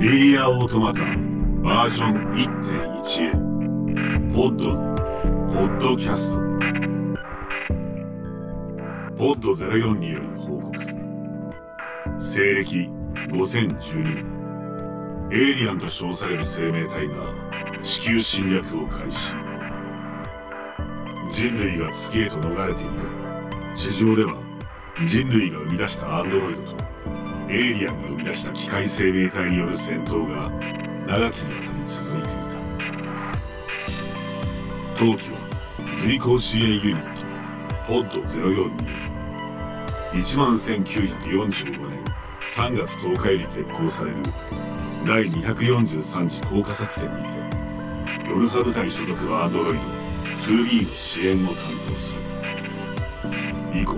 [0.00, 2.32] リーアオートマタバージョン
[3.02, 4.32] 1.1へ。
[4.32, 4.94] ポッドの
[5.48, 6.38] ポッドキャスト。
[9.16, 10.72] ポッド04による報告。
[12.20, 12.88] 西暦
[13.32, 15.30] 5012年。
[15.32, 17.14] エイリアンと称される生命体が
[17.82, 19.34] 地球侵略を開始。
[21.32, 24.36] 人類が月へと逃れて以来地上では
[25.04, 26.97] 人類が生み出したアンドロイドと
[27.50, 30.50] エイリアンが生み出した機械生命体による戦闘が
[31.06, 32.38] 長きにわたり続いていた
[34.98, 35.38] 当機は
[36.02, 37.22] 随行支援ユニット
[37.86, 42.04] ポッド04に1万1945年
[42.42, 44.16] 3月10日より決行される
[45.06, 49.80] 第243次降下作戦にてヨルハ部隊所属のアンドロイド
[50.42, 51.56] 2B の支援を担
[51.88, 52.20] 当する
[53.80, 53.96] 以降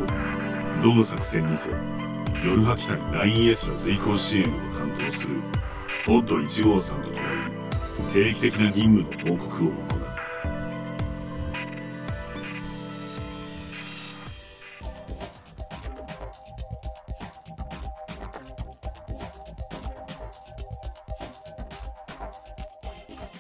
[0.84, 1.99] 同作戦にて
[2.44, 4.46] ヨルハ機体 9S の随行支援を
[4.78, 5.42] 担当する
[6.06, 7.20] ポッド1号さんと共に
[8.14, 10.01] 定期的な任務の報告を行う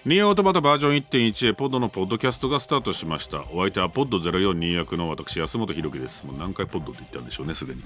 [0.04, 3.42] ニーオートマタバージョン1.1へポッドのポッドキャストがスタートしました。
[3.52, 6.24] お相手はポッド042役の私安本博樹です。
[6.26, 7.82] もう何回ポッドって言ったんでしょうねすでに。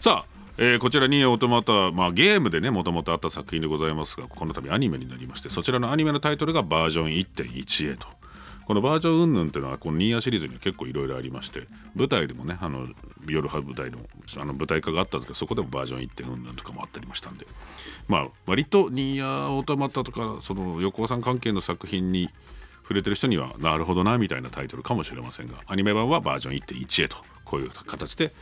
[0.00, 8.06] さあえーこちらニーオートマタ、まあ、ゲームでねもともとあった作品でございますがこの度アニメになりましてそちらのアニメのタイトルがバージョン1.1へと。
[8.66, 12.86] このバージョン云々っていうのはこのニーヤシリーズには結構いろいろありまして舞台でもねあの
[13.28, 13.98] 夜派舞台の
[14.40, 17.46] あの舞台化があったんですけどそこでもバージョン1.0云々とかもあったりましたんで。
[18.08, 22.30] まあ割とニーヤオートマタとかその横尾さん関係の作品に
[22.82, 28.32] 触れてる人にはなるほどなみたいなタイトルかもしれませんがアニメ版はバージョン1.1へとこういう形で、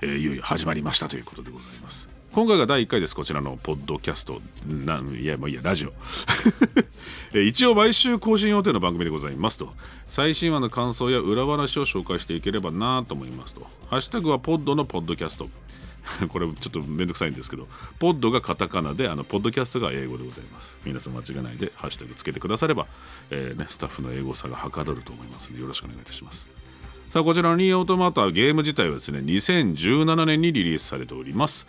[0.00, 2.08] えーいよいよ始まりましたということでございます。
[2.32, 4.40] 今回が第1回ですこちらのポッドキャスト。
[4.66, 5.92] なんいやもういいやラジオ。
[7.38, 9.74] 一応毎週更新予定の番組でございますと。
[10.06, 13.66] 最新話の感想や裏話を紹介していければなと思いますと。
[13.90, 15.48] ハッシュタグはポッドのポッドキャスト。
[16.28, 20.78] これちょっとめんどくさいんですけどポッドがカタカナであのポッドキャストが英語でございます。
[20.84, 22.86] 皆さん間違えないでハッシュタグつけてくだされば、
[23.30, 26.48] えーね、スタッフの英語さがはかどると思いますのでよろしくお願いいたします。
[27.10, 31.66] さあこちらのニーオートマタゲーム自体はですね2017年にリリースされております。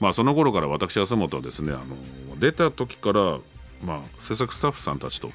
[0.00, 3.38] まあその頃から私安本はですねあの出た時から
[3.84, 5.32] まあ制作スタッフさんたちと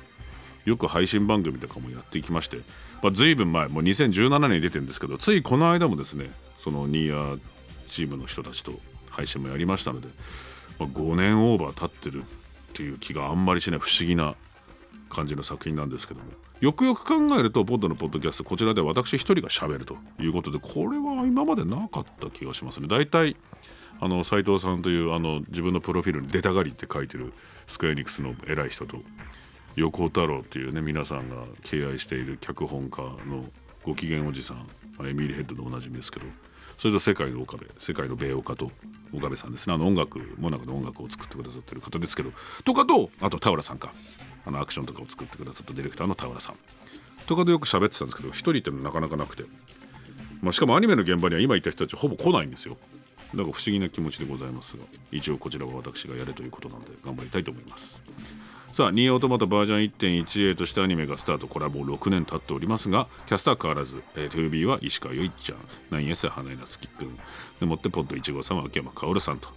[0.65, 2.57] よく配信番組とかもやっていきまして、
[3.03, 7.37] まあ、随分前もう2017年に出てるんですけどついこの間もですねそのニーヤ
[7.87, 8.73] チームの人たちと
[9.11, 10.07] 配信もやりましたので、
[10.79, 12.25] まあ、5年オーバー経ってるっ
[12.73, 14.33] ていう気があんまりしない不思議な
[15.11, 16.31] 感じの作品なんですけども。
[16.61, 22.87] よくよく考えるとポッドのポッドキャストこちらで私一人が喋るということでこれは今までなかった気がしますね。
[22.87, 23.35] 大体
[23.99, 27.33] あの斉藤さんというあの自分のプロフィールに「出たがり」って書いてる
[27.67, 29.01] スクエニックスの偉い人と
[29.75, 33.45] 横尾太郎っていうね皆さんが敬愛している脚本家の
[33.83, 34.67] ご機嫌おじさん
[35.07, 36.25] エミーヘッドでおなじみですけど
[36.77, 38.71] それと世界の岡部世界の米岡と
[39.13, 42.31] 岡部さんですねあの音楽モナコの音楽を作ってくださってる方ですけど
[42.63, 43.91] とかとあと田浦さんか。
[44.45, 46.55] あのアクションとかを作ってくださったディレクターの田浦さん。
[47.25, 49.43] とかでよく喋ってたんですけど一人ってのはなかなかなくて、
[50.41, 52.77] まあ、しかもアニメの現場には今言った人たちほぼ来ないんですよ。
[53.33, 58.01] だから不思議な気持ちでございますが一応こちらは私がやれということなんで頑張りたいと思います。
[58.71, 65.59] さあニーオートマタバージョン 1.1A としてアニメがスタートこれはもう6年経っておりますがキャスター変わらず、えー、2B は石川よいちゃん
[65.97, 67.17] 9S は花井夏樹くん
[67.61, 69.47] でもってポッド1号さんは秋山薫さんと。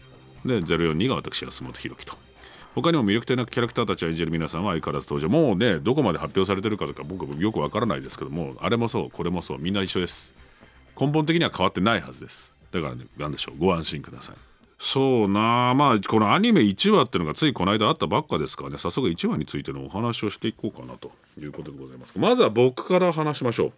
[0.44, 2.28] で042が私安本博樹と。
[2.83, 10.33] 他にも魅力的なキャラクターたちを演じる皆さんは相変わらず登場もうねどこまで発表されてるかとか僕もよくわからないですけどもあれもそうこれもそうみんな一緒です。
[11.00, 12.53] 根本的には変わってないはずです。
[12.71, 13.59] だからね何でしょう。
[13.59, 14.37] ご安心ください。
[14.78, 21.10] そうなあまあこのアニメ1話っていうのがついこの間あったばっかですからね早速1話についてのお話をしていこうかなと
[21.41, 22.16] いうことでございます。
[22.16, 23.72] まずは僕から話しましょう。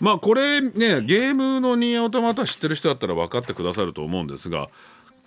[0.00, 4.68] まあこれねゲームのニーオートマタ知ってる人だったら分かってくださると思うんですが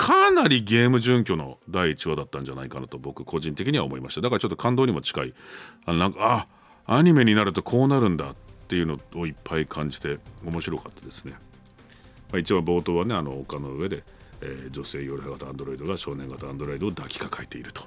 [0.01, 4.21] かなりゲーム準拠の第1話だったんじゃないかなと僕個人的には思いました。
[4.21, 5.33] だからちょっと感動にも近い。
[5.85, 6.47] あなんか
[6.87, 8.35] あアニメになるとこうなるんだっ
[8.67, 11.33] ていうのをいっぱい感じて面白かったですね。
[12.31, 14.03] まあ、一番冒頭はねあの丘の上で、
[14.41, 17.83] えー女性夜型アンドロイドが少年型アンドロイドを抱きかかえていると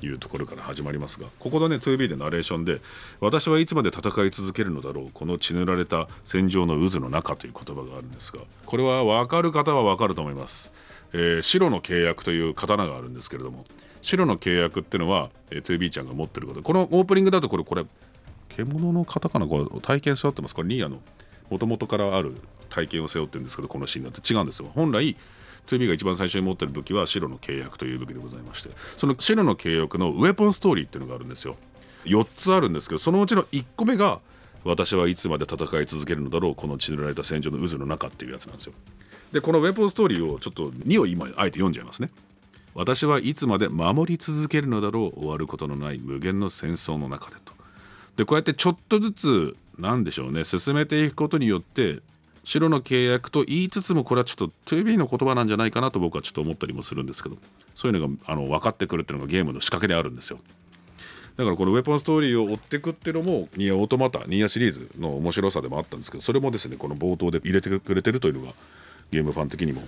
[0.00, 2.80] いうところから始まりますがここのね 2B でナレーションで
[3.18, 10.70] 「私はいつまで戦い続けるのだろうこの血塗られた戦場の渦の中」という言葉があるんですがこれは分かる方は分かると思います。
[11.12, 13.64] えー白の契約という刀があるんですけれども
[14.02, 16.62] 白の契約っていうのは、えー、2B ちゃんが持ってること。
[16.62, 17.84] このオープニングだとこれこれ
[18.48, 19.46] 獣の方かな？
[19.46, 20.54] これ体験背負ってます？
[20.54, 21.00] これニーヤの
[21.50, 22.36] もともとからある
[22.70, 24.32] 体験を背負ってるんですけどこのシーンだって。
[24.32, 24.70] 違うんですよ。
[24.74, 25.16] 本来
[25.66, 28.70] 2B が一番最初に持ってる武器は白の契約という武器でございまして。
[28.96, 31.56] その白の契約のウェポンストーリーっていうのがあるんですよ。
[32.04, 34.20] 4つあるんですけどそのうちの1個目が
[34.64, 38.72] 私はいつまで戦い続けるのだろうこの血塗られた戦場の渦の中っていうやつなんですよ。
[39.32, 42.10] でこのウェポンストーリーをちょっと2を今あえて読んじゃいますね。
[42.74, 47.52] 私はいつまで守り続けるのだろう終わることのない無限の戦争の中でと。
[48.16, 52.00] でこうやってちょっとずつ何でしょうね進めていくことによって
[52.44, 57.36] 白の契約と言いつつもこれはちょっと 2B の言葉なんじゃないかなと僕はちょっと思ったりもするんですけど
[57.74, 60.38] そういうのがあの分かってくるっていうのがゲームの仕掛けであるんですよ。
[61.36, 68.54] だからこのウェポンストーリーを追っていくっていうのもニアオートマタニアシリーズの面白さでもあったんですけどそれもですねこの冒頭で入れてくれてるというのが
[69.10, 69.82] ゲームファン的にも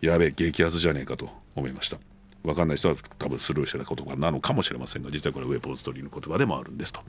[0.00, 1.98] やべえ激アツじゃねえかと思いました。
[2.44, 7.00] 分かんない人は多分スルーしてた言葉なのかもしれませんが実はこれウェポンストリーの言葉でもあるんですと。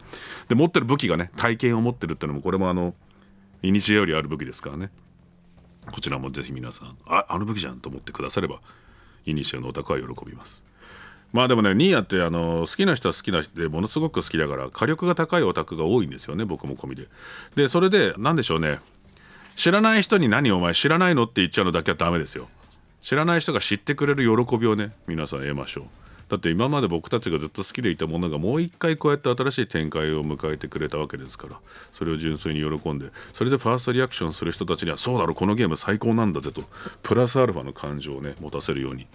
[0.48, 2.94] で持ってる武器がね体験を持ってるっていうのもこれもあの
[3.62, 4.92] イニシエよりある武器ですからね。
[5.92, 8.60] こちらもぜひ皆さんああの武器じゃんと思ってくだされば
[9.26, 10.64] イニシエのオタクは喜びます。
[11.34, 17.10] まあでもねニーヤってあの好きな人は好きな人でものすごく好きだから火力が高いオタクが多いんですよね僕も込みで。
[17.56, 18.80] でそれで何でしょうね。
[19.56, 22.50] 知らない人に何お前知らないのって言っちゃうのだけはダメですよ。
[23.02, 25.84] 知らない人が知ってくれる喜びをね皆さん得ましょう。
[26.28, 31.60] だって今まで僕たちがずっと好きでいたものがもう一回こうやって新しい展開を迎えてくれたわけですから。
[31.94, 36.64] それを純粋に喜んでそれでファーストリアクションする人たちにはそうだろこのゲーム最高なんだぜと。
[37.04, 39.08] プラスアルファの感情をね持たせるように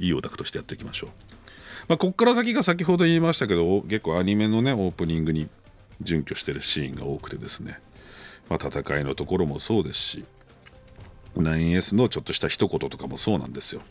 [0.00, 1.10] いいオタクとしてやっていきましょう。
[1.88, 5.48] まあこっから先が先ほど言いましたけど結構アニメのねオープニングに
[6.02, 7.78] 準拠してるシーンが多くてですね。
[8.48, 10.24] まあ戦いのところもそうですし
[11.36, 13.82] 9S のちょっとした一言とかもそうなんですよ。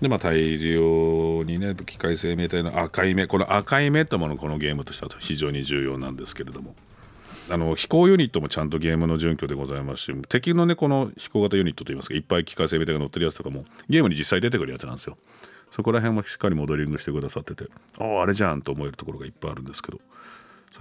[0.00, 6.74] でまあ大量にね機械生命体の赤い目この赤い目ってものこのゲームとしては非常に重要なんですけれども。
[7.50, 15.18] あの飛行ユニットもちゃんとゲームの準拠でございますし敵のねこの飛行型ユニットといいますかいっぱい機械生命体が乗ってるやつとかもゲームに実際出てくるやつなんですよ。
[15.72, 17.64] そこら辺もしっかりモデリングしてくださってて
[17.98, 20.00] あああれじゃんと思えるところがいっぱいあるんですけど。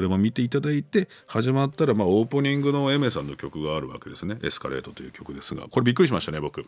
[0.02, 5.68] それも見ていただいて始まったらまあオープニングのエメさんの曲があるわけですね「エスカレート」という曲ですが。
[5.70, 6.66] これびっくりしましたね僕。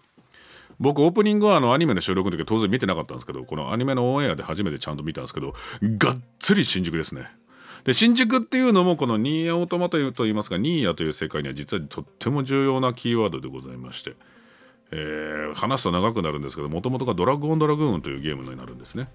[0.79, 7.27] 僕オープニングはあのアニメの収録の時は当然見てなかったんですけどこのアニメのオンエアで初めてちゃんと見たんですけどがっつり新宿ですね。
[7.85, 14.15] で新宿っていうのもこのニーヤオートマといいますかニーヤという世界には実はとっても重要なキーワードでございまして、
[14.91, 19.07] えー、話すと長くなるんですけどもともとがドラッグオンドラグーンというゲームになるんですね。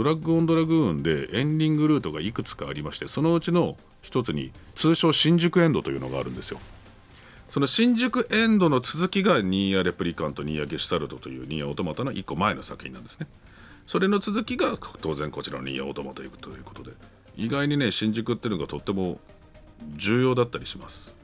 [0.00, 6.58] ドラッグオンドラグーンでエンディングルートがいくつかありましてそのうちの一つに通称新宿エンドというのがあるんですよ。
[7.50, 13.26] その新宿エンドの続きがニーヤレプリカントニーヤゲシュタルトというニーヤオートマタの1個前の作品なんですね。
[13.86, 16.30] それの続きが当然こちらのニーヤオートマタという
[16.64, 16.92] ことで
[17.36, 19.20] 意外にね新宿っていうのがとっても
[19.96, 21.14] 重要だったりします。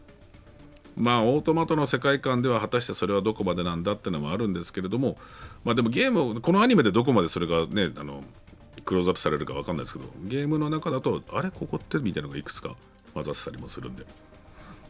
[0.98, 5.16] まあオートマトの世界観では果たしてそれはどこまでなんだってのもあるんですけれども
[5.64, 8.22] まあでもゲームこのアニメでどこまでそれがねあの
[8.86, 12.76] クローズアップされるか分かんないですけどゲームの中だとあれここってみたいなのがいくつか
[13.12, 14.04] 混ざってたりもするんで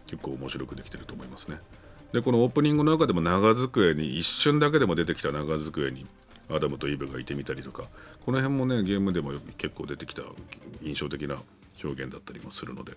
[0.07, 1.59] 結構面白くできてると思いますね。
[2.13, 6.07] でこのオープニングの中でも長机に一瞬だけでも出てきた長机に
[6.49, 7.85] アダムとイブがいてみたりとか
[8.25, 10.23] この辺もねゲームでも結構出てきた
[10.83, 11.37] 印象的な
[11.83, 12.93] 表現だったりもするので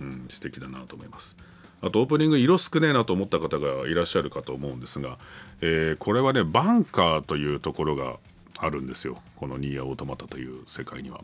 [0.00, 1.36] うん素敵だなと思います。
[1.82, 5.18] あとオープニング色少ねえなと思った方がいらっしゃるかと思うんですが、
[5.60, 8.16] えー、これはねバンカーというところが
[8.58, 9.20] あるんですよ。
[9.36, 11.22] このニーヤオートマタという世界には。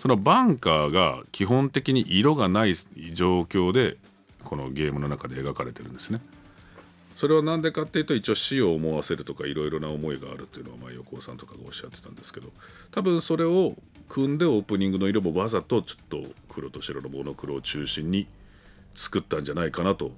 [0.00, 2.74] そのバンカーが基本的に色がない
[3.12, 3.98] 状況で
[4.42, 6.20] このゲームの中で描かれてるんですね。
[7.16, 12.48] それは何でかっていうと一応死を思わせるとかいろいろな思いがあるっていうのはまあ横尾さんとかがおっしゃってたんですけど
[12.90, 13.76] 多分それを
[14.08, 18.26] 組んでオープニングの色もわざとちょっと黒と白のモノクロを中心に
[18.96, 20.10] 作ったんじゃないかなと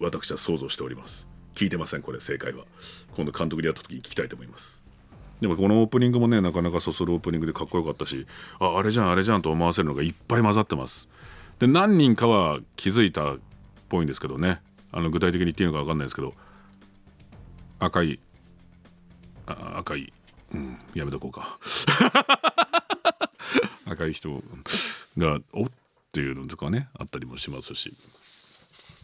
[0.00, 1.26] 私は想像しております。
[1.54, 2.02] 聞いてません？
[2.02, 2.64] これ正解は。
[3.16, 4.83] 今度監督でやった時に聞きたいと思います。
[5.44, 8.26] でもこのオープニングもねなかなかそそるオープニングでかっこよかったし
[8.58, 11.06] ああれじゃんあれじゃんと思わせるのがいっぱい混ざってます。
[11.58, 13.38] で何人かは気づいたっ
[13.90, 14.62] ぽいんですけどね。
[14.90, 16.32] あの具体的に言っていいのか分かんないですけど
[17.78, 18.20] 赤い
[19.46, 20.10] あ赤い、
[20.54, 21.58] うん、やめとこうか。
[23.84, 24.42] 赤い人
[25.18, 25.70] がおっ
[26.10, 27.92] ていうのとかねあったりもしますし。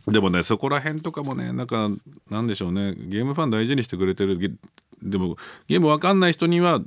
[0.09, 1.91] でもねそこら辺とかもねなんか
[2.31, 2.95] なんでしょうね。
[2.97, 4.59] ゲームファン大事にしてくれてる
[5.02, 5.37] でも
[5.69, 6.80] ゲーム分かんない人には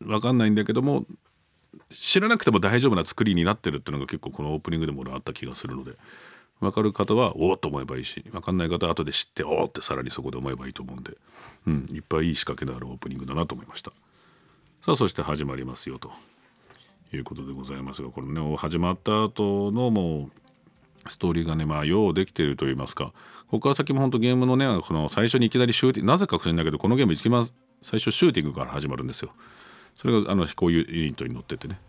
[0.00, 1.04] 分かんないんだけども
[1.90, 5.92] 知らなくても大丈夫な作りになってるっていうのが結構このオープニングでもあった気がするので
[6.60, 11.16] 分かる方はおおと思えばいいし分かんない方は後で知っておおってさらにそこで思えばいいと思うんで、
[11.66, 13.92] うん、いっぱいいい仕掛けのあるオープニングだなと思いました。
[14.84, 16.10] さあそして始まりますよと
[17.12, 20.49] いうことでございますがこれね始まった後のもう
[21.08, 23.12] ストーリーがねまあようできていると言いますか。
[23.48, 27.48] ここから先も本当ゲームのねこの最初にいきなりシューティングなぜかもしれないけどこのゲーム一番
[27.82, 29.32] 最初シューティングから始まるんですよ。
[29.96, 31.80] それがあの飛行ユニットに乗っててね。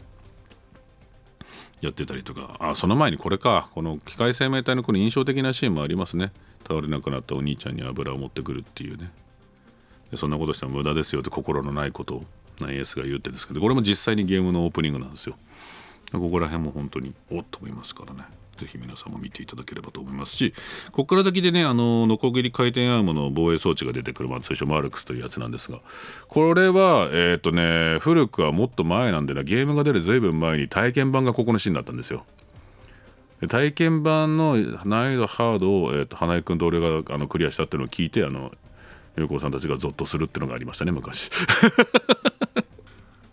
[1.81, 2.57] やってたりとか。
[2.59, 3.69] あその前にこれか。
[3.73, 6.31] この機械生命体のこの印象的なシーンもありますね。
[6.67, 9.11] 倒れなくなったお兄ちゃんに油を持ってくるっていうね。
[10.15, 12.25] そんなことしたら無駄ですよって心のないことを
[12.57, 15.35] 9S が言ってるんですけどこれも実際にゲームのオープニングなんですよ。
[16.11, 18.25] ここら辺も本当におっと思いますからね。
[18.61, 20.53] ぜひ皆さんも見ていただければと思いますし
[20.91, 25.79] ここから先でねあのノコギリ回転アームの防衛装置が出てくる、まあ、最初マルクスというやつなんですが
[26.27, 32.23] これはえっ、ー、とね古くはもっと前なんでなゲームが出るずいぶん前に体験版がここのシーンだったんですよ。
[33.49, 38.51] 体験版の難易度ハードを、えーと、花江君と俺があのクリアしたっていうのを聞いてあの
[39.15, 41.31] 横尾さんたちがゾッとするっていうのがありましたね昔。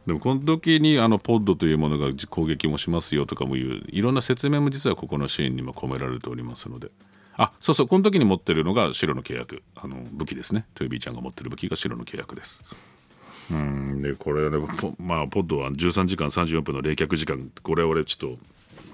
[0.08, 6.90] でもこの時にあのポッドというものが攻撃もしますよとかもいういろんな説明も実はここのシーンにも込められておりますので。
[7.36, 9.62] あそうそうこの時に持ってるのが白の契約。
[9.76, 10.64] あの武器ですね。
[10.74, 12.64] トゥービーちゃんが持ってる武器が白の契約です。
[13.50, 14.58] うんでこれね
[14.98, 17.52] まあポッドは13時間34分の冷却時間。
[17.62, 18.38] これ俺ちょっと、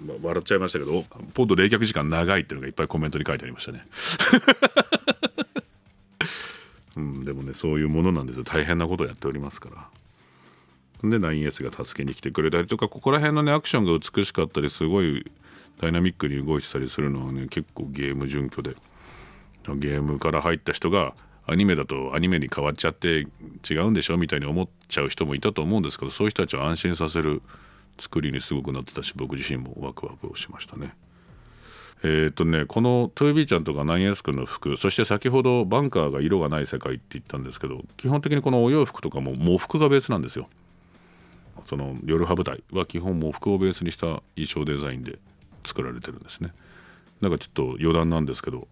[0.05, 3.87] まあ、笑っちゃいましたけどポッド冷却時間長いっていうのがいっぱいコメントに書いてありましたね。
[6.97, 8.45] うん、でもねそういうものなんですよ。
[8.45, 9.89] 大変なことをやっておりますから
[11.11, 15.31] で 9S が助けに来てくれたりとかここら辺のねアクションが美しかったりすごい
[15.81, 18.77] ダイナミックに動いてたりするのはね結構ゲーム準拠で
[19.77, 21.15] ゲームから入った人が
[21.47, 23.27] アニメだとアニメに変わっちゃって
[23.69, 24.17] 違うんでしょ？
[24.17, 27.43] みたいに思っちゃう人もいたと思うんですけどそういう人たちを安心させる
[27.99, 30.95] 作りにすごくなってたし僕自身もワクワクをしましたね。
[32.03, 40.49] えっ、ー、とねこのトゥービーちゃんとかナインエス君の服そして先ほどバンカーが色がない世界って言ったんですけど基本的にこのお洋服とかも喪服がベースなんですよ。
[41.67, 45.19] その夜派部隊は基本喪服をベースにした衣装デザインで
[45.65, 46.53] 作られてるんですね。
[47.21, 48.69] なんかちょっと余談なんですけど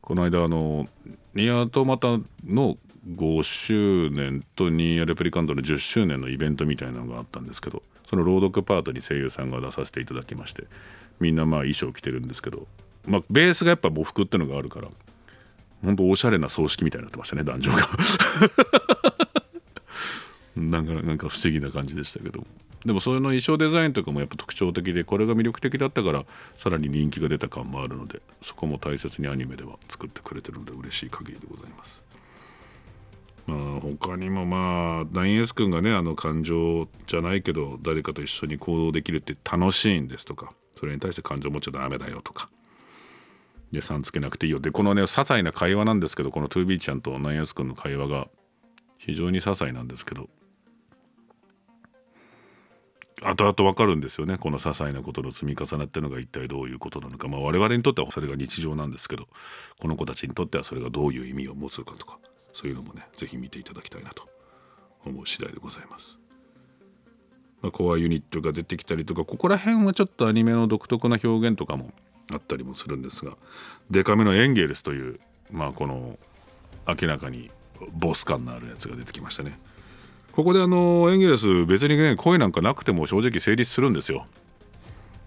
[0.00, 0.88] この間あの
[1.34, 2.78] ニアとまたの
[3.08, 10.64] 5周年とニーアレプリカントの10周年のイベントみたいなのがあったんですけどその朗読パートに声優さんが出させていただきまして
[11.20, 12.66] みんなまあ衣装着てるんですけど、
[13.06, 14.88] まあ、ベースがやっぱ喪服ってのがあるから
[15.84, 17.78] 本当おしゃれな葬式みたいになってましたね男女が
[20.58, 22.46] なんかなんか不思議な感じでしたけど。
[22.84, 26.24] でもそういうの衣装デザインとかもやっぱ特徴的でこれが魅力的だったから
[26.56, 32.04] さらに人気が出た感もあるのでそこも大切にアニメでは作ってくれてるので嬉しい限りでございます。
[33.46, 42.48] まあ、他にもまあダイエス君がねあの感情じゃないけど誰かと一緒に行動できるって楽しいんですとかそれに対して感情持っちゃダメだよとか。
[43.72, 44.60] でさんつけなくていいよ。
[44.60, 48.28] でこのね些細な会話なんですけどこの 2B ちゃんとナイアス君の会話が
[48.98, 50.28] 非常に些細なんですけど
[53.22, 59.26] 後々分かるんですよねこの些細なことの積み重なっていうのが一体どういうことなのかまあ我々にとってはそれが日常なんですけど
[59.80, 62.18] この子たちにとってはそれがどういう意味を持つかとか
[62.52, 64.28] そういうのもね是非見ていただきたいなと
[65.04, 66.18] 思う次第でございます。
[67.60, 71.92] まあ、コアユニットが出てきたりとかここら辺はちょっとアニメの独特な表現とかも
[72.30, 73.36] あったりもするんですが
[73.90, 75.18] デカめのエンゲルスという
[75.50, 76.18] まあこの
[76.86, 77.50] 明らかに
[77.92, 79.58] ボス感のあるやつが出てきましたね。
[80.38, 84.24] ここであのエンゲルス別にね声なんかなくても正直成立するんですよ。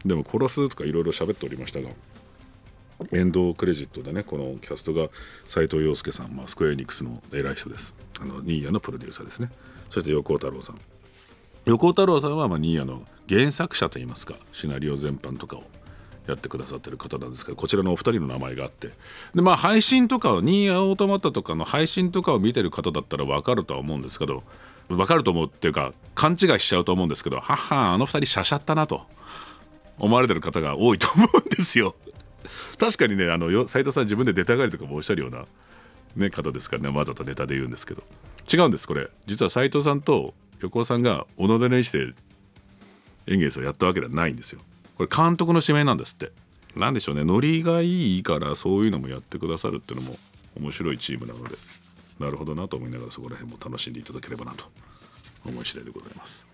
[0.06, 1.90] でも殺すとかいろいろ喋っておりましたが
[3.12, 5.10] エンドクレジットでねこのキャストが
[5.50, 7.94] 斎藤洋介さん、まあ、スクエアエニックスの偉い人です。
[8.22, 9.52] あのニーヤのプロデューサーですね。
[9.90, 10.80] そして横尾太郎さん。
[11.66, 15.64] 横尾太郎さんはまあニーヤの原作者といいますかシナリオ全般とかを
[16.26, 18.92] やってくださってる方なんですけどこちらのお二人の名前があって。
[19.36, 24.44] でまあ配信とかをニーヤオートマタとかの配信とかを見てる方だったら分かるとは思うんですけど
[24.96, 29.06] 分かると思うっていうか勘違いしちゃうと思うんですけどははあの2人しゃしゃったなと
[30.00, 31.96] 思われてる方が多いと思うんですよ。
[32.80, 35.46] 確かにねあの斉藤さん自分で出たがりとかもおっしゃるような、
[36.16, 38.04] ね、方ですからねわざとネタで言うんですけど
[38.52, 42.14] 違うんですこれ実は斉藤さんと横尾さんが己の意して
[43.28, 44.60] 演芸をやったわけではないんですよ。
[44.98, 46.32] これ監督の指名なんですって。
[46.76, 50.18] 何でしょうねノリがいいからそういうのもやってくださるっていうのも
[50.58, 51.56] 面白いチームなので
[52.22, 54.66] なるほどなと思いながらそこら辺も楽しんでいただければなと
[55.46, 56.46] 思い次第でございます。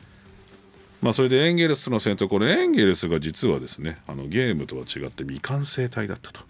[1.01, 6.41] まあ、それでエンゲルスとの戦闘これエンゲルスが実はですねあのゲームとは違って未完成体だったと。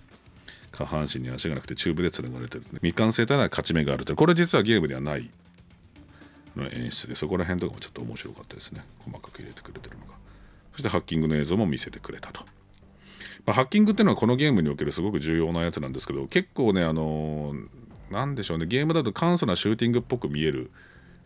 [0.71, 5.29] 下半身に足がなくてチューブでつながれてる未完成体なら勝ち目があるとこれ実はゲームではない
[6.71, 8.83] 演出でそこら辺とかもちょっと面白かったですね。
[8.99, 10.13] 細かく入れてくれてるのが。
[10.73, 12.45] そしてハッキングの映像も見せてくれたと、
[13.45, 17.67] まあ、ハッキングっていうのはこのゲームにおけるすごく重要なやつなんですけど結構ねあのー
[18.11, 18.65] 何でしょうね。
[18.65, 20.71] ゲームだと簡素なシューティングっぽく見える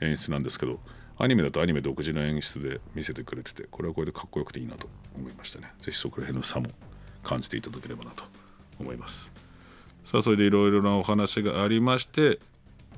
[0.02, 0.80] 演出なんですけど
[1.18, 5.72] アニメだとアニメ独自の演出で見せてくれててこれはこれでかっこよくていいなと思いましたね。
[5.82, 6.68] 是非そこら辺の差も
[7.24, 8.24] 感じていただければなと
[8.80, 9.32] 思います。
[10.06, 12.40] さあそれでいろいろなお話がありまして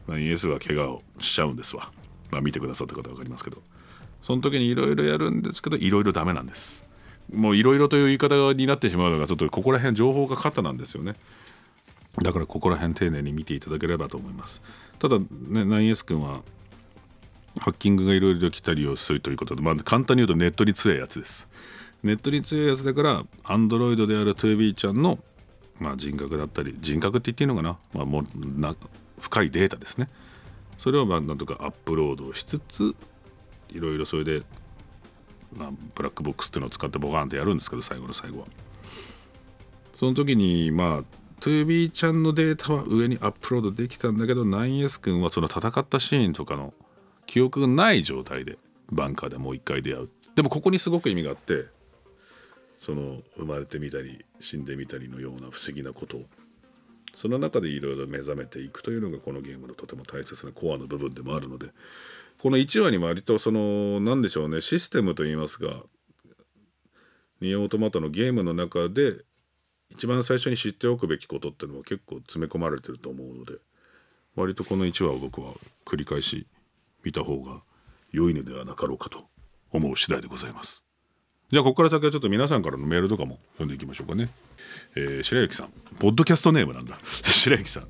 [0.09, 1.91] イエスは怪我をしちゃうんですわ。
[2.31, 3.61] まあ見てくださった方分かりますけど。
[4.23, 6.85] その時にいろいろやるんですけどいろいろダメなんです。
[7.33, 11.15] もういろいろという言い方になってしまうのがちょっとここら辺情報が過多なんですよね。
[12.21, 14.61] だからここら辺丁寧に見ていただければと思います。
[14.99, 15.25] ただね
[15.63, 16.41] 9S 君は
[17.59, 21.47] ハッキングがいろいろできたりをするということで、まあ、簡単に言うとネットに強いやつです。
[22.03, 25.19] ネットに強いやつだからアンドロイドである 2B ちゃんの、
[25.79, 28.23] まあ、人格だったり人格って言っていいのかな,、まあ、も
[28.57, 28.75] な
[29.19, 30.09] 深いデータですね。
[30.77, 32.95] それをまあなんとかアップロードしつつ
[33.69, 34.41] いろいろそれで、
[35.55, 38.47] まあ、ブラックボックスっていうのを使ってボカンってやるんですけど最後の最後は。
[39.95, 46.73] その時にまあ 2B ちゃんのデータは上にアップロードできたんだけど 9S 君はその戦ったシーンとかの
[47.25, 48.57] 記憶がない状態で
[48.91, 50.09] バンカーでもう一回出会う。
[50.35, 51.65] でもここにすごく意味があって
[52.77, 56.25] その生まれてみたり死んでみたりのような不思議なことを。
[57.13, 61.67] その中でいろいろ目覚めていくというのがこのゲームのとても大切なコアの部分でもあるので
[62.41, 65.83] この1話にも割とその何でしょうねシステムといいますが
[67.39, 69.23] ニオートマトのゲームの中で
[69.93, 73.53] 一番最初に知っておくべきことっていうのは結構詰め込まれてると思うので
[74.35, 75.53] 割とこの1話を僕は
[75.85, 76.47] 繰り返し
[77.03, 77.61] 見た方が
[78.11, 79.25] 良いのではなかろうかと
[79.71, 80.83] 思う次第でございます。
[81.51, 84.29] じゃあここから先はちょっと皆さんからのメールとかも読んでいきましょうかね、
[84.95, 85.69] えー、白雪さん。
[85.99, 86.97] ポッドキャストネームなんだ。
[87.23, 87.87] 白雪さん。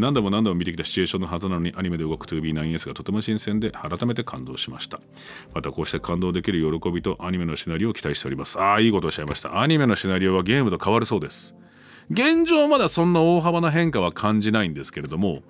[0.00, 5.00] 何度も何度も見てきたシチュエーションのはずなのにアニメで動く 2B9S がとても新鮮で改めて感動しました。
[5.54, 8.58] またこうして感動できる喜びとアニメのシナリオを期待しております。
[8.58, 9.60] ああいいことおっしゃいました。
[9.60, 11.54] アニメのシナリオはゲームと変わるそうです。
[12.10, 15.42] 現状まだそんな大幅な変化は感じないんですけれども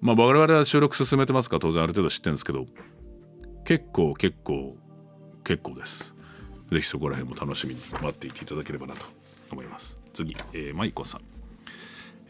[0.00, 2.66] まあ我々は収録進めてますから当然ある程度知ってるんですけど
[3.64, 4.76] 結構結構
[5.44, 6.14] 結構です。
[6.70, 9.04] ぜひそこら辺も楽しみに待っていていただければなと
[9.50, 10.00] 思います。
[10.14, 11.20] 次、えー、マイコさん、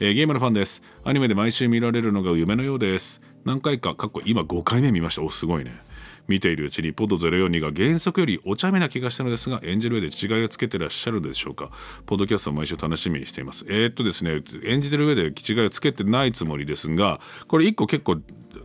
[0.04, 0.82] えー、ゲームのファンです。
[1.04, 3.20] アニメで毎週見られるのが夢のようです。
[3.44, 5.22] 何回か過去今5回目見ました。
[5.22, 5.80] おすごいね。
[6.26, 11.70] 見ているうちにポッド042が原則よりお茶目な気がしたのですが演じる上で違いをつけてらっしゃるでしょうか。
[12.04, 13.64] ポッドキャストを毎週楽しみにしています。
[13.68, 18.20] えー、っとですね演じてる上で違いをつけてないつもりですがこれ1個結構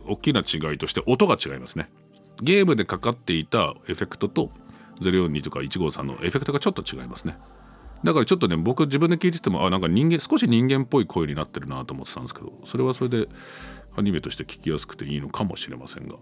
[0.08, 1.88] 大きな違いとして音が違いますね。
[2.42, 4.50] ゲームでかかっていたエフェクトと
[5.02, 7.38] 042とか153のエフェクトがちょっと違いますね。
[8.04, 13.28] だからちょっとね僕自分で聞いててもあなんか人間少し人間っぽい声になってるなと思ってたんですけどそれはそれで
[13.96, 16.16] アニメとして聞きやすくていいのかもしれませんが。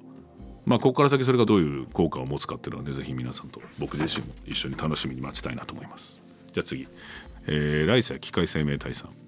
[0.64, 6.20] まあここから先それがどういう効果を持つかっていうのはね是非皆さんと僕自身も一緒に楽しみに待ちたいなと思います。
[6.52, 6.88] じゃあ次、
[7.46, 9.25] えー、来世機械生命体さん。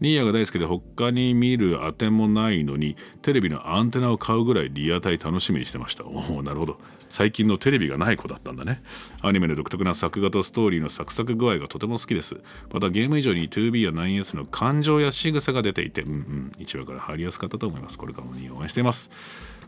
[0.00, 6.04] ニーヤが大好きで他に見る当てもないのにテレビのアンテナを買うぐらいリアタイ楽しみにしてました。
[6.06, 6.78] おおなるほど。
[7.08, 8.82] 最近のテレビがない子だったんだね。
[9.22, 12.36] アニメの独特な作画とストーリーのサクサク具合がとても好きです。
[12.72, 16.02] またゲーム以上に 2B や 9S の感情や仕草が出ていて。
[16.02, 16.52] うんうん。
[16.58, 17.98] 1話から入りやすかったと思います。
[17.98, 19.10] これからも応援しています。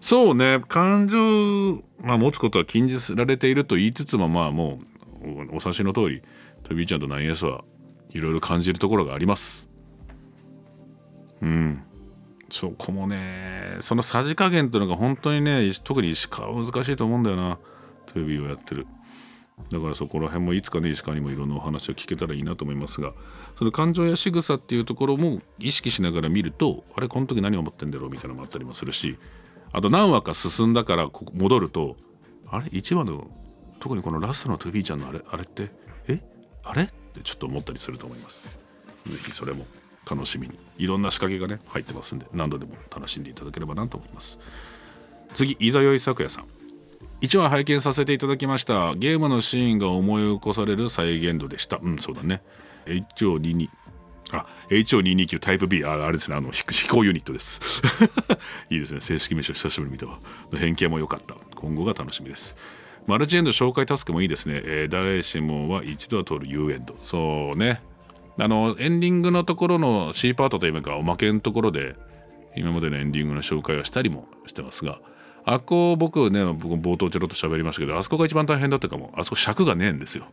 [0.01, 0.61] そうね。
[0.67, 4.81] 感情、まあ、持つことは禁じられていると言いつつもまあも
[5.23, 6.23] うお察しの通り
[6.65, 7.65] 2B ちゃんと 9S は
[8.11, 9.66] いろいろ感じるところがあります。
[11.43, 11.83] うん。
[12.49, 17.59] そこもねそのさじ加減というのが本当にね特に石川は難しいと思うんだよな。
[18.13, 18.87] テレビーをやってる。
[19.73, 23.15] だからそこら辺もいつかね石川にもいろんなお話を聞けたらいいなと思いますが
[23.59, 29.17] その感情や仕草っていうところも意識しながら見るとあれこの時何を思ってんだろうみたいなのもあったりもするし
[29.73, 31.97] あと何話か進んだからここ戻ると
[32.49, 33.31] あれ1話の
[33.81, 35.71] 特にこのラストのトゥビーちゃんのあれあれって？
[36.07, 36.21] え？
[36.63, 36.83] あれ？
[36.83, 38.49] ってちょっと思ったりすると思います。
[39.09, 39.65] ぜひそれも。
[40.09, 40.55] 楽しみに。
[40.79, 44.39] いろんな仕掛けがね入ってますんで何度でも楽しんでいただければなと思います。
[45.35, 46.45] 次いざよい咲夜さん。
[47.23, 48.95] 1話拝見させていただきました。
[48.95, 51.79] ゲームのシーンが思い起こされる再現度でした。
[51.83, 52.43] うんそうだね。
[52.87, 53.69] HO22
[54.33, 56.37] あ HO229 タイプ B ああれですね。
[56.37, 57.83] あの飛行ユニットです。
[58.71, 59.01] いいですね。
[59.01, 60.19] 正式名称久しぶりに見たわ。
[60.55, 61.37] 変形も良かった。
[61.55, 62.57] 今後が楽しみです。
[63.07, 67.81] マルチエンド紹介タスクもいいですね、えー、誰しもは一度は通る U エンドそうね。
[68.39, 71.97] あのエンディングのところの C パートというかおまけのところで
[72.55, 75.01] 今までのエンディングの紹介をしたりもしてますが
[75.49, 79.13] あこ僕ね僕冒頭ちょろっと喋りましたけどあそこが一番大変だったかも。
[79.17, 80.27] あそこ尺がねえんですよ。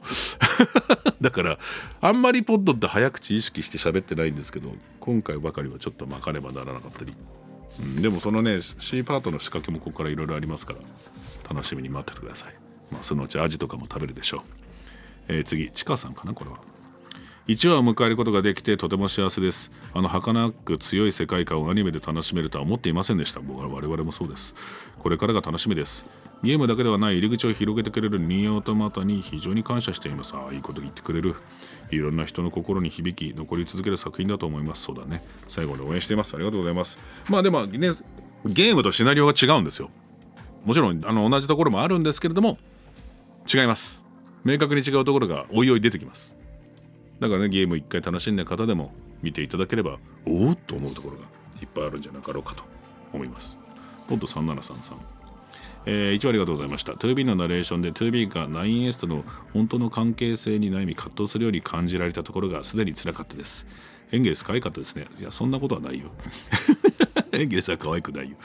[1.21, 1.59] だから
[2.01, 7.13] あんまりポッドって早口意識して喋ってないんですけど今回ばかりはちょっと巻かねばならなかったり、
[7.79, 10.79] うん、でもそのね C パートの仕掛けもここからいろいろありますから
[11.47, 12.53] 楽しみに待っててください、
[12.91, 14.41] まあ、そのうちアジとかも食べるでしょう、
[15.27, 16.72] えー、次ちかさんかなこれは。
[17.47, 19.69] 1話を迎えることができてとても幸せです。
[19.93, 23.41] あの儚く強い世界観をアニメで楽しめるとは思っていませんでした。
[23.41, 24.55] 僕は我々もそうです。
[24.99, 26.05] これからが楽しみです。
[26.41, 30.33] ゲームだけではない入り口を広げてくれるニーオートマタに非常に感謝しています。
[30.35, 31.35] ああいいこと言ってくれる。
[31.91, 34.83] いろんな人の心に響き残り続ける作品だと思います。
[34.83, 35.21] そうだね。
[35.49, 36.35] 最後に応援しています。
[36.35, 36.97] ありがとうございます。
[37.29, 37.91] まあでもね
[38.45, 39.89] ゲームとシナリオが違うんですよ。
[40.63, 42.57] もちろんあの同じところもあるんですけれども
[43.53, 44.01] 違います。
[44.45, 46.37] 明確に違うところがおいおい出てきます。
[47.23, 51.23] だからねゲームを一回楽しんだ方でも見ていただければおおと思うところが
[51.61, 52.65] いっぱいあるんじゃなかろうかと
[53.13, 53.57] 思います。
[54.09, 54.97] ポッド3733
[55.85, 56.93] えー、1割ありがとうございました。
[56.93, 63.65] 2B のナレーションで 2B が 9S との本当の関係性に悩み葛藤するように感じられたところがすでにつらかったです。
[64.11, 65.07] エンゲルス可愛かったですね。
[65.19, 66.11] いやそんなことはないよ。
[67.31, 68.37] エンゲルスは可愛くないよ。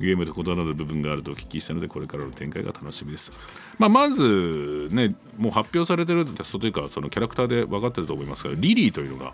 [0.00, 3.32] ゲームと異なる部分があるとお聞きしたのでこれからの展開が楽しみです、
[3.78, 9.32] まあ、まずねもう発表されてるキャストというかそのキャラクターで分かってると思いますがリリーというのが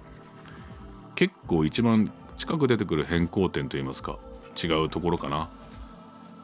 [1.15, 4.19] 結構一番近く出てくる変更点といいますか
[4.63, 5.51] 違うところかな、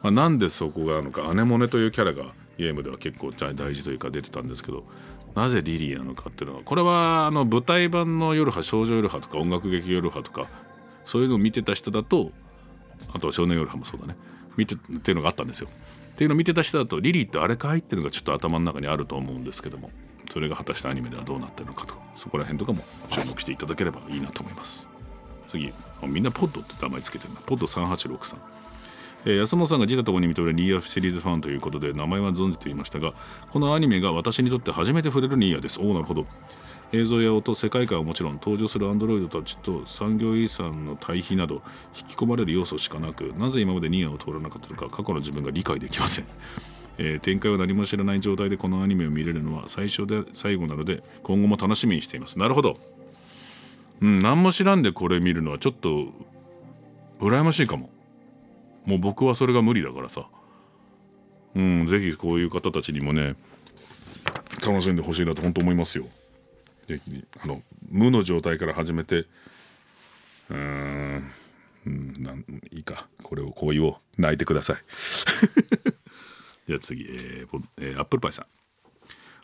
[0.03, 2.25] まあ、なんでそこがあるのかアネモネというキャラが
[2.57, 4.83] ゲームでは結構大事というか出てたんですけど
[5.35, 10.49] なぜリリーなのかっていうのはこれはあの舞台版の夜派少女夜派とか音楽劇夜派とか
[11.05, 12.31] そういうのを見てた人だと
[13.13, 14.17] あとは少年夜派もそうだね。
[14.57, 15.69] 見てっていうのがあったんですよ。
[16.13, 19.89] っていうのを見てた人だとリリーってあれかいっていうのがちょっと頭の中にあると思うんですけども
[20.29, 24.87] それが果たしてアニメではどうなってるのかとそこら辺とかも注目していただければいいなと思います。
[25.47, 27.41] 次みんなポッドって名前つけてるな。
[27.41, 28.37] ポッド3863
[29.23, 33.13] えー、安本さんが自他ともに認めるニーヤシリーズファンということで名前は存じていましたが
[33.51, 35.79] このアニメが私にとって初めて触れるニーヤです。
[35.79, 36.25] おおなるほど。
[36.93, 41.61] 映像や音世界観はもちろん登場するアンドロイドたちと産業遺産の対比など
[41.97, 46.25] 引き込まれる要素しかなくなぜ今までニアを通らなかったのか過去の自分が理解できません、
[46.97, 52.37] えー、展開を何も知らない状態でこのアニメを見れるのは最初で最後なので今後も楽しみにしています。
[52.37, 52.77] なるほど。
[54.01, 56.07] うん何も知らんでこれ見るのはちょっと
[57.19, 57.89] 羨ましいかも。
[58.85, 60.27] もう僕はそれが無理だからさ。
[61.55, 63.35] うんぜひこういう方たちにもね
[64.65, 66.05] 楽しんでほしいなと本当思いますよ。
[66.87, 69.25] ぜひあの無の状態から始めて
[70.49, 71.31] うん
[71.85, 73.07] うんなんいいか。
[73.23, 73.95] これをこう言おう。
[74.17, 74.77] 泣いてください。
[76.67, 78.45] じゃあ次、えーえー、アップルパイさん。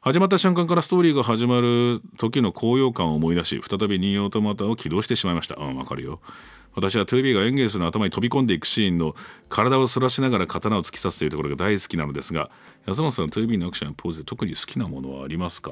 [0.02, 5.56] 始まった瞬間からストーリーが始まる時の高揚感を思い出し再びニーオートマタを起動してしまいました。
[5.56, 6.22] うんわかるよ。
[6.76, 9.16] 私は 2B がエンゲルスの頭に飛び込んでいくシーンの
[9.50, 12.52] 体を反らしながら刀を突き刺すというところが大好きなのですが
[12.86, 15.72] 安本さん 2B のアクションやポーズで特に好きなものはありますか？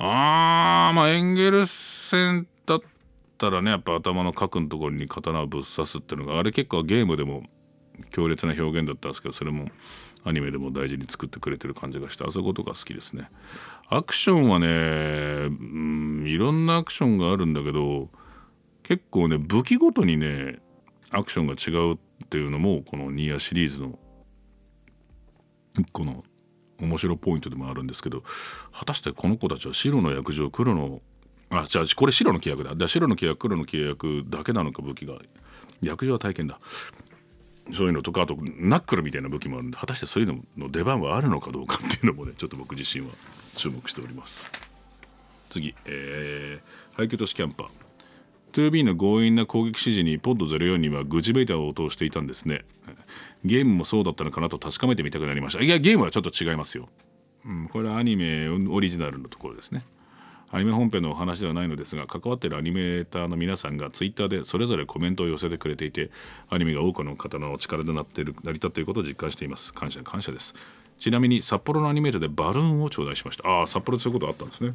[0.00, 2.80] あーまあエンゲル戦だっ
[3.36, 7.42] たらねやっぱ頭の角のところに刀をぶっ刺すっていうのがあれ結構ゲームでも
[8.12, 9.68] 強烈な表現だったんですけどそれも
[10.24, 13.30] アニメでも大事に作ってくれてる感じがしてあそことか好きですね。
[13.88, 18.08] アクションはねうんいろんなアクションがあるんだけど
[18.82, 20.60] 結構ね武器ごとにね
[21.10, 23.98] アクションが違うっていうのもこのニーヤシリーズの
[25.92, 26.24] この
[26.80, 28.22] 面白ポイントでもあるんですけど
[28.72, 31.00] 果たしてこの子たちは白の約定黒の
[31.50, 32.74] あじゃあこれ白の契約だ。
[32.74, 35.14] だ白の契約黒の契約だけなのか武器が
[35.80, 36.60] 約定は体験だ。
[37.74, 43.12] そういうのとかあとナックルみたいな武器もあるんで果たしてそういうのの出番はあるのかどうかっていうのもねちょっと僕自身は
[43.56, 44.48] 注目しております。
[45.48, 47.87] 次えー、廃墟都市キャンパー。
[48.52, 52.64] 2B の強引な攻撃指示にポッド04にはグジベーターを通していたんですね。
[53.44, 55.62] ゲームもそうだったのかなと確かめてみたくなりました。
[55.62, 56.88] いやゲームはちょっと違いますよ、
[57.46, 59.82] うん、これはアニメオリジナルのところですね。
[60.50, 66.10] アニメ本編のお話ではないのですが関わっているアニメーターの皆さんがツイッターでそれぞれコメントを寄せてくれていて
[66.48, 69.74] アニメが多くの方の力となっている成り立っていることを実感しています。
[69.74, 70.54] 感謝感謝です。
[70.98, 73.48] ちなみに札幌のアニメーターでバルーンを頂戴しました。
[73.48, 74.74] ああ札幌でそういうことあったんですね。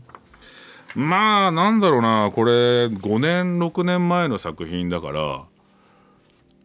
[0.96, 5.46] まあなんだろうなこれ5年6年前の作品だから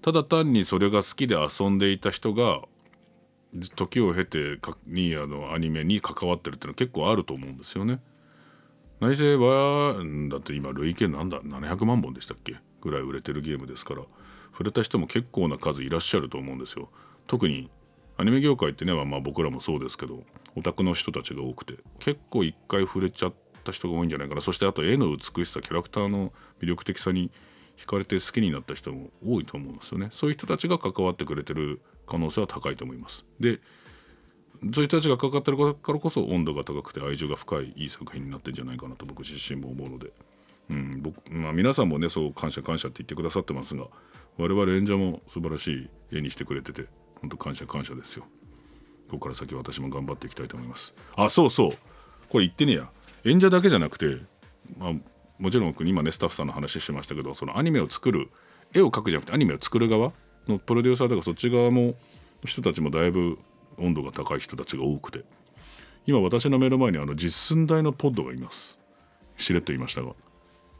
[0.03, 2.61] ただ単にそれが好きで遊んでいた人が
[3.75, 8.01] 時を経てニーヤのアニメに関わってるっていうのは結構あると思うんですよね。
[9.01, 9.95] 内政は
[10.29, 12.57] だって今累計なんだ700万本でしたっけ？
[12.83, 14.03] ぐらい売れてるゲームですから
[14.53, 16.91] 触れた人も結構な数いらっしゃると思うんですよ。
[17.27, 17.71] 特に
[18.19, 20.25] アニメ業界ってねまあ僕らもそうですけど
[20.57, 24.41] オタクの人たちが多くて結構一回触れちゃってた人が多いんじゃないかな。
[24.41, 27.31] そしてあと絵の美しさキャラクターの魅力的さに
[27.77, 30.09] 惹かれて好きになった人も多いと思うんですよね。
[30.13, 33.25] そういう人たちが関わってくれてる可能性は高いと思います。
[33.39, 33.61] で
[34.73, 40.13] そういう人たちが関わってるからこそ温度が高くて愛情が深いいい作品になってんじゃないかなと僕自身も思うので、
[40.71, 43.87] うん僕まあ、皆さんもねそう感謝感謝って言ってくださってますが
[44.37, 45.69] 我々演者も素晴らし
[46.13, 46.87] い絵にしてくれてて
[47.21, 48.25] 本当感謝感謝ですよ。
[49.09, 50.95] ここから先私も頑張っていきたいと思います。
[51.17, 51.71] あそうそう。
[52.29, 52.91] これ言ってねや。
[53.25, 54.19] 演者だけじゃなくて、
[54.79, 54.93] まあ、
[55.39, 58.31] もちろん今ねスタッフさんの話しましたけどそのアニメを作る
[58.75, 60.13] 絵を描くじゃなくてアニメを作る側
[60.47, 61.95] のプロデューサーとかそっち側も
[62.45, 63.39] 人たちもだいぶ
[63.79, 65.25] 温度が高い人たちが多くて。
[66.07, 68.79] 今私の目の前にあの実寸大のポッドがいます。
[69.37, 70.15] しれっと言いましたが。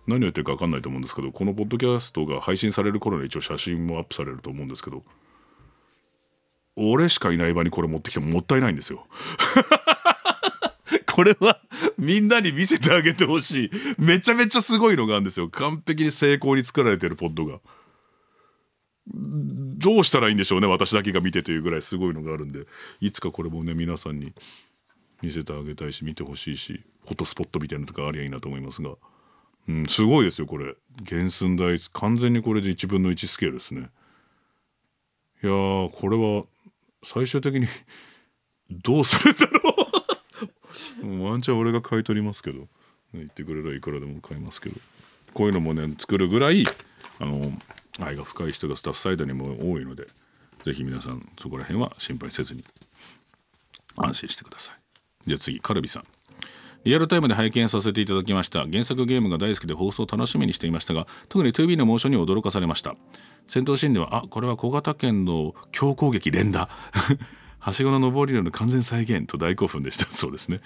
[0.07, 5.03] 何を言ってるか分かんないと思うんですけどこのポッドキャストが配信される頃に一応写真もアップされると思うんですけど
[6.77, 9.07] 俺しかいない場にこれ持ってきてももったいないんですよ。
[11.19, 11.61] これは
[11.99, 13.71] みんなに見せてあげてほしい。
[13.99, 15.49] めちゃめちゃすごいのがあるんですよ。
[15.49, 17.59] 完璧に成功に作られてるポッドが。
[19.09, 22.67] どうしたらいいんでしょうね私だけが見てというぐらいすごいのがあるんで。
[23.01, 24.33] いつかこれもね皆さんに
[25.21, 28.91] 見せてあげたいし見てほしいしフォトスポットみたいなのとかありゃいいなと思いますが、
[29.69, 30.77] うん、すごいですよこれ。
[31.05, 33.91] 原寸大完全にこれで1分の1スケールですね。
[35.43, 36.45] いやーこれは
[37.05, 37.67] 最終的に
[38.71, 39.88] どうするんだろう。
[41.03, 42.67] ワンチャン俺が買い取りますけど。
[43.15, 44.77] 言ってくれればいくらでも買いますけど。
[45.33, 46.67] こういうのもね作るぐらい
[47.21, 47.41] あの
[48.01, 50.07] 愛が深い人がスタッフサイドにも多いので
[50.65, 52.65] 是非皆さんそこら辺は心配せずに
[53.97, 54.77] 安心してください。
[55.27, 56.05] じゃあ次カルビさん。
[56.85, 58.61] リアルタイムで拝見させていただきました。
[58.61, 62.95] 原作ゲームが大好きで放送を楽しみにしていましたが特に 2B のモーションに驚かされました。
[63.49, 66.69] 戦闘シーンではあこれは小型犬の強攻撃連打。
[67.59, 70.07] はしごの上りの完全再現と大興奮でした。
[70.13, 70.61] そうですね。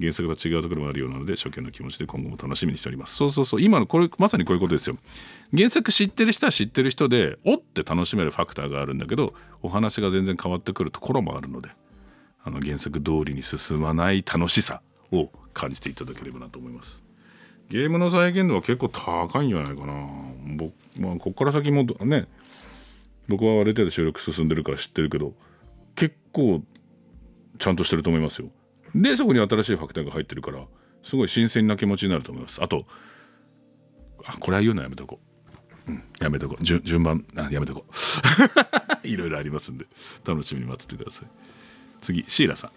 [0.00, 3.16] 原作と違うところもあるようなので初見の気持ちで今後も楽しみにしております。
[3.16, 3.60] そうそうそう。
[3.60, 4.96] 今のこれまさにこういうことですよ。
[5.54, 11.68] 原作知ってる人は知ってる人でおって楽しめるファクターがあるんだけどお話が全然変わってくるところもあるので
[12.42, 14.80] あの原作通りに進まない楽しさ
[15.12, 17.02] を感じていただければなと思います。
[17.68, 20.08] ゲームの再現度は結構高いんじゃないかな。
[20.56, 22.26] 僕、まあ、こっから先もね
[23.28, 25.34] 僕はある程度収録進んでるから知ってるけど
[25.94, 26.62] 結構
[27.58, 28.48] ちゃんとしてると思いますよ。
[28.94, 30.64] でそこに新しいファクターが入ってるから
[31.02, 32.62] すごい新鮮な気持ちになると思います。
[32.62, 32.86] あと
[34.24, 35.20] あこれは言うのやめとこ
[35.86, 36.64] う、うん、やめとこう。
[36.64, 39.06] 順番あやめとこう。
[39.06, 39.86] いろいろありますんで
[40.24, 41.26] 楽しみに待っててください。
[42.00, 42.70] 次シーラさん、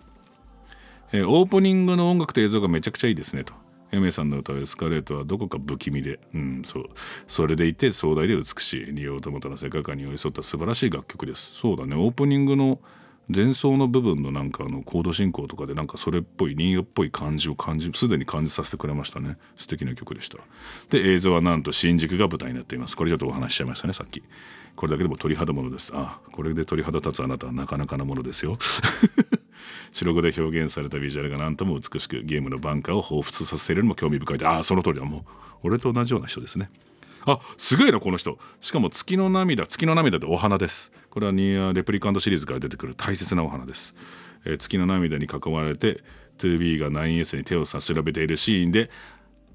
[1.14, 3.54] えー、オープニングの音楽と映像がめちゃくちゃいいですねと。
[3.92, 6.86] エメさんの歌うエスカレートはどこか不気味で、うん、そう。
[7.28, 8.86] それでいて壮大で美しい。
[8.88, 11.52] リオートモトの世界観に寄り添った素晴らしい楽曲です。
[11.54, 11.96] そうだね。
[11.96, 12.80] オープニングの
[13.30, 19.38] 前奏の部分のなんかあのコード進行とかでなんかそれっぽい人形っぽい感じを感じすでに感じさせてくれましたね。
[19.58, 20.38] 素敵な曲でした。
[20.90, 22.98] で映像はなんと新宿が舞台になっています。
[22.98, 24.22] これちょっとお話しちゃいましたねさっき。
[24.76, 25.92] これだけでも鳥肌ものです。
[25.96, 28.58] あこれで鳥肌立つあなたはなかなかなものですよ。
[29.94, 34.44] 白黒で表現されたビジュアルが何とも美しくゲームのバンカーを彷彿させてるのも興味深い。
[34.44, 35.06] ああその通りだ。
[35.06, 35.24] もう
[35.64, 36.70] 俺と同じような人ですね。
[37.26, 38.38] あすごいなこの人。
[38.62, 40.92] しかも月の涙月の涙でお花です。
[41.10, 43.94] これはニアレプリカントシリーズから出てくる大切なお花です、
[44.46, 46.04] えー、月の涙に囲まれて
[46.40, 48.90] 2B が 9S に手を差し伸べているシーンで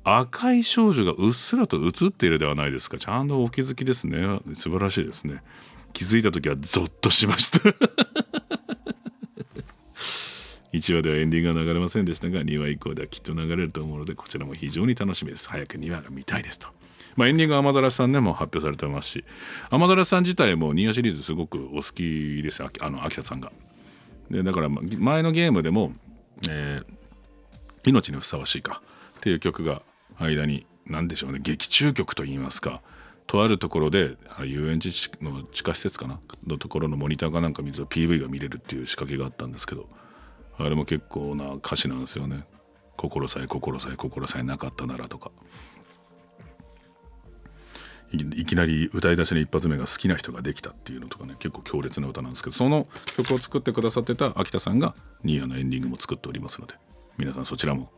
[0.05, 2.97] 赤い少女がうっすらと映っているではないですか。
[2.97, 4.39] ちゃんとお気づきですね。
[4.55, 5.43] 素晴らしいですね。
[5.93, 7.59] 気づいた時はゾッとしました。
[10.73, 15.49] 1話ではエンディングが流れませんでしたが2話以降ではきっと流れると思うのでこちらも非常に楽しみです。
[15.49, 16.78] 早く2話が見たいですと。
[17.19, 19.25] まあ、エンディングは雨ざらしさんでも発表されてますし
[19.71, 23.51] 雨ざらしさん自体もニーヤシリーズすごくお好きですよあの秋田さんが。
[24.31, 25.93] でだから前のゲームでも
[26.49, 28.83] 「えー、命にふさわしいか」
[29.19, 29.83] っていう曲が
[30.21, 32.83] 間に何でしょうね劇中曲といいますか
[33.27, 39.89] とあるところで遊園地の地下施設かなのところのモニターかなんか見ると PV が見れるっていう仕掛けがあったんですけど
[40.57, 42.45] あれも結構な歌詞なんですよね。
[42.97, 45.31] 心さえ心さえ心さえなかったならとか
[48.13, 54.95] いきなり歌い出しの一発目が好きな人ができたっていうのとかね結構強烈な歌なんですけどその曲を作ってくださってた秋田さんが
[55.25, 56.75] ニーヤのエンディングも作っておりますので
[57.19, 57.91] 皆さんそちらも。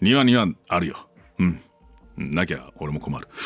[0.00, 0.96] ニーヤにはあるよ。
[1.38, 1.60] うん。
[2.16, 3.28] なきゃ俺も困る。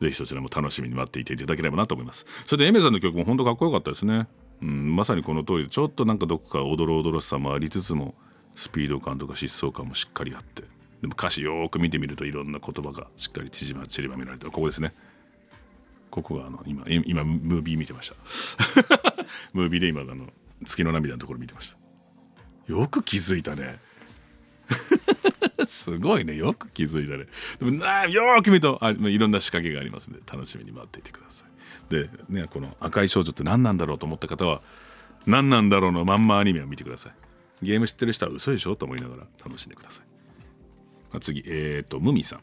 [0.00, 2.24] ぜひそちらも楽しみに待っていていただければなと思います。
[2.46, 4.28] それでエメさんの曲も本当かっこよかったですね、
[4.62, 8.14] うん、まさにこの通りでちょっとなんかどこかおどろおどろしさもありつつも
[8.54, 10.62] スピード感とか疾走感もしっかりあって。
[11.00, 14.92] でも歌詞よーく見てみるといろんな言葉がしっかり縮ま散りばめられてここですね。
[16.10, 18.16] ここがあの今今ムービー見てました。
[19.52, 20.32] ムービーで今あの
[20.64, 21.70] 月の涙のところ見てまし
[22.66, 22.72] た。
[22.72, 23.78] よく気づいたね。
[25.66, 26.36] すごいね。
[26.36, 27.26] よく気づいたね。
[27.60, 31.48] でもなよく見るとあいろんな仕掛けがありますので楽しみに待っていてください。
[31.90, 34.62] でねこの赤い少女って何なんだろうと思った方は
[35.26, 37.12] 何なんだろうのまんまアニメを見てください。
[37.62, 40.17] ゲーム知ってる人は嘘でしょと思いながら楽しんでください。
[41.20, 42.40] 次えっ、ー、とムミさん。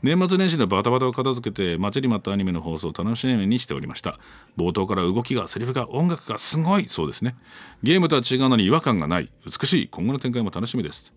[0.00, 4.16] 年末年始のバタバタを片付けて待ちに待ったアニメの放送を楽しみにしておりました。
[4.56, 7.34] 冒頭から動きがセリフが音楽がすごいそうですね。
[7.82, 9.30] ゲームとは違うのに違和感がない。
[9.44, 9.88] 美しい。
[9.88, 11.12] 今後の展開も楽しみです。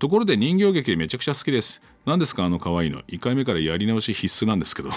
[0.00, 1.80] ところで人形劇めちゃくちゃ好きです。
[2.06, 3.00] 何ですかあの可愛いの。
[3.08, 4.90] 1回目からやり直し必須なんですけど。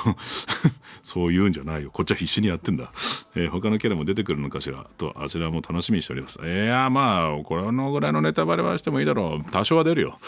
[1.03, 1.91] そういうんじゃないよ。
[1.91, 2.91] こっちは必死にやってんだ、
[3.35, 6.39] えー、他のキャラも出てくるのかしらとあちらも楽しみにしております。
[6.43, 9.51] いやまあこのぐらいのネタバレはしてもいいだろう。
[9.51, 10.19] 多少は出るよ。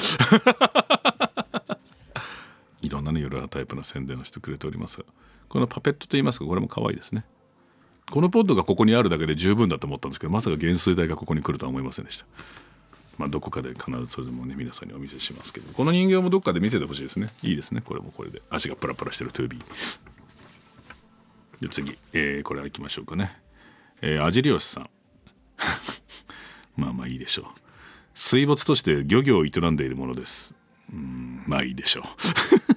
[2.82, 5.04] いろんなねいろんなタイプの宣伝をしてくれております。
[5.50, 7.26] このパペットと言いますかこれも可愛いですね。
[8.10, 12.26] このポッドがここにあるだけで十分だと思ったんですけどまさか原水台がここに来るとは思いませんでした。
[13.20, 17.30] まあどこかで必ずそれでもね皆さんにお見せしますけどこの人形もどっかで見せてほしいですね。
[17.44, 17.82] いいですね。
[17.82, 18.42] これもこれで。
[18.50, 19.60] 足がプラプラしてる 2B
[21.60, 23.38] で次、えー、これはいきましょうかね。
[24.02, 24.90] えー、アジリオシさん。
[26.80, 27.46] まあまあいいでしょう。
[28.14, 30.56] 水没として漁業を営んでいるものです。
[30.94, 32.69] うんまあいいでしょう。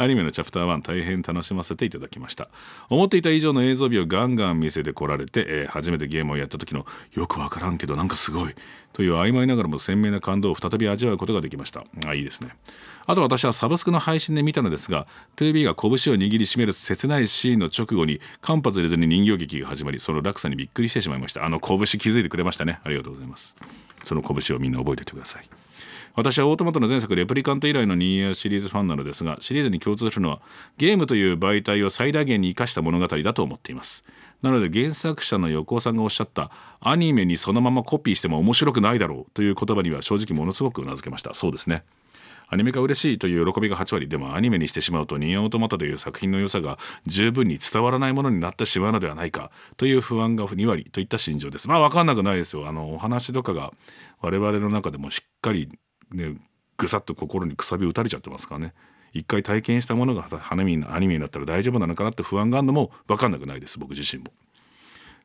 [0.00, 2.48] アニメのチャプター1大変楽しませていただきました。
[2.88, 8.54] 思っていた以上の映像美をガンガン見せてこられて、えー、初めてゲームをやった時のよくわからんけどなんかすごい。
[8.94, 11.84] という曖昧ながらも鮮明な感動を再び味わうことができました。
[12.06, 12.56] あいいですね。
[13.04, 21.44] あと私はサブスクの配信で見たのですが 2B が拳を握りしめる切ないシーンの直後に間髪入れずに人形劇が始まりその落差にびっくりしてしまいました。
[21.44, 22.80] あの拳気づいてくれましたね。
[22.84, 23.54] ありがとうございます。
[24.02, 25.59] その拳をみんな覚えておいてください。
[26.14, 30.40] 私はオートマトの前作レプリカント以来のニーヤシリーズファンなのですがシリーズに共通するのは
[30.76, 34.04] ゲームという媒体を最大限に生かした物語だと思っています。
[34.42, 41.34] なので原作者の横尾さんがおっしゃったアニメにそのままコピーしても面白くないだろうという言葉には正直ものすごくうなずけました。
[41.34, 41.84] そうですね。
[42.52, 44.08] アニメ化嬉しいという喜びが8割。
[44.08, 51.68] でもアニメにしてしまうとニーオートマタという作品の良さが十分に伝わらないものになってしまうのではないかという不安が2割といった心情です。
[51.68, 52.66] まあ分かんなくないですよ。
[52.66, 53.72] あのお話とかが
[54.20, 55.68] 我々の中でもしっかり
[56.12, 56.34] ね
[56.76, 58.74] ぐさっと心にくさび打たれちゃってますからね。
[59.12, 64.32] 一回体験したものが花見アニメになったら大丈夫なのかなって不安があるのも分かんなくないです僕自身も。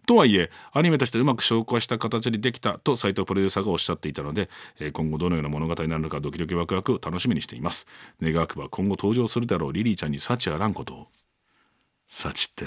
[0.06, 4.50] とはいえアニメとしてうまく消化した形にできたと斎藤プロデューサーがおっしゃっていたので
[4.94, 7.88] 今後どのような物語になるのかドキドキワクワク楽しみにしています。
[8.22, 11.08] 願わくば今後登場するだろうリリーちゃんに幸あらんことを。
[12.08, 12.66] 幸って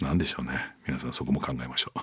[0.00, 0.74] 何でしょうね。
[0.86, 2.00] 皆さんそこも考えましょう。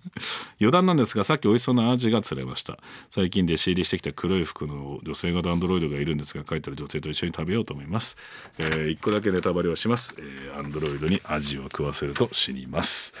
[0.58, 2.78] 余談なんですがさっき美味しそうなアジが釣れました。
[3.10, 8.16] 最近弟子入りしてきた黒い服の女性型アンドロイドがいるんですが書いてある女性と一緒に食べようと思います、
[8.58, 13.12] えー、1個だけネタバレをします、えー、アンドロイドにアジを食わせると死にます。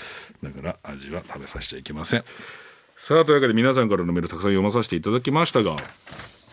[0.42, 2.24] だからアジは食べさせちゃいけません。
[2.96, 5.76] さあというわけで皆さんからのメールたくさん読まさせていただきましたが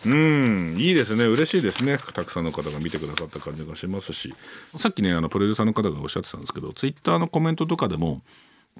[0.06, 1.24] うんいいですね。
[1.24, 1.98] 嬉しいですね。
[1.98, 4.34] たくさんの方が見てくださった感じがしますし。
[4.78, 8.22] さっきねあのプロデューサーの方がおっしゃってたんですけどツイッターのコメントとかでも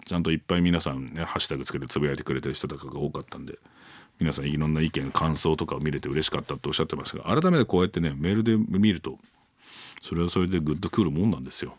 [0.06, 3.58] ちゃんといっぱい皆さんねハッシュタグつけてつぶやいてくれてる人とかが多かったんで
[4.18, 9.18] 皆さんいろんな意見感想とかを見れて嬉しかったとおっしゃってましたが改めてこうやってねメールで見ると
[10.02, 11.76] それはそれでグッとくるもんなんですよ。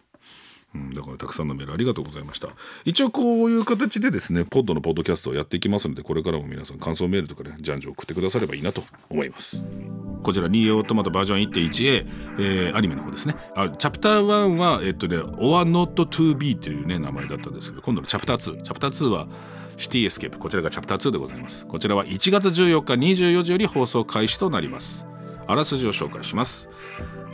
[0.75, 2.49] うん、だからたくさんのメールありがとうございました。
[2.83, 9.63] 一応こういう形でですねポッドのポッドキャストをやっていきますのでこれからも皆さん感想メールとかねじゃんじゃん送ってくださればいいなと思います。
[10.23, 12.07] こちらニーオートマトバージョン 1.1a、
[12.39, 13.35] えー、アニメの方ですね。
[13.55, 19.27] あチャプター1はえっとね Or Not To Be というね名前だったんですけど今度のチャプター2チャプター2は
[19.77, 20.39] シティエスケープ。
[20.39, 21.65] こちらがチャプター2でございます。
[21.65, 25.05] こちらは1月14日24時より放送開始となります。
[25.47, 26.69] あらすじを紹介します。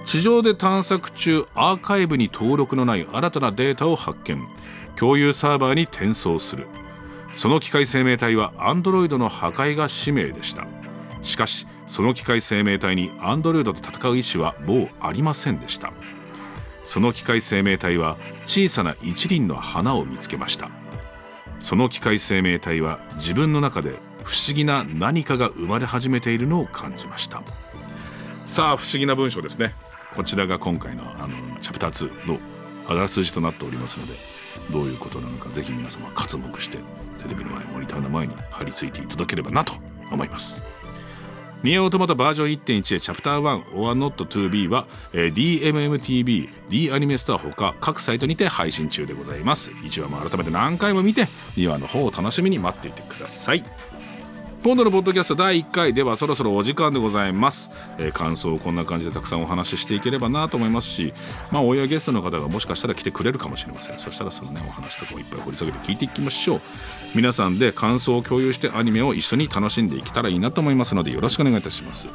[0.05, 4.47] 地上で探索中アーカイブに登録のない新たなデータを発見。
[4.95, 6.67] 共有サーバーに転送する。
[7.35, 10.67] その機械生命体はアンドロイドの破壊が使命でした。
[11.21, 15.93] しかしその機械生命体にアンドロイドと戦う意思はもうありませんでした。
[16.83, 20.69] その機械生命体は小さな一輪の花を見つけました。
[21.59, 27.43] その機械生命体は自分の中で不思議な何かが生まれ始めているのを感じました。
[28.45, 29.73] さあ不思議な文章ですね。
[30.15, 32.39] こちらが今回のあのチャプター2の
[32.87, 34.13] あらすじとなっておりますので
[34.71, 36.77] どういうことなのかぜひ皆様刮目して
[37.21, 39.73] テレビの前モニターの前に貼り付いていただければなと
[40.11, 40.61] 思います。
[41.63, 49.69] ニアオートマトバージョン1.1でチャプター1 or not to be は、えー、DMMTV、D アニメストアほか各サイトにて配信中でございます。
[49.69, 51.25] 1話も改めて何回も見て
[51.57, 53.63] 2話の方を楽しみに待っていてください。
[54.63, 61.15] 今度のポッドキャスト第1回ではそろそろお時間でございます、えー、感想をこんな感じでたくさんお話ししていければなと思いますし
[61.51, 63.97] まあ親ゲストの方がもしかしたら来てくれるかもしれません。
[63.97, 66.61] そしたらそのねお話とかをいっぱい掘り下げて聞いていきましょう。
[67.15, 72.07] 皆さんで感想を共有してアニメを一緒に楽しんでいけたらいいなと思いますのでよろしくお願いいたします。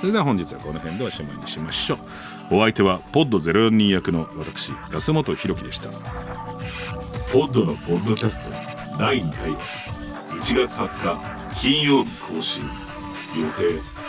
[0.00, 1.98] それでは本日はこの辺でおしまいにしましょう。
[2.56, 5.90] お相手はポッド042役の私安本博樹でした。
[7.30, 8.50] ポッドのポッドキャスト
[8.98, 9.50] 第2回
[10.38, 12.64] 1月20日金曜日更新
[13.36, 14.01] 予定。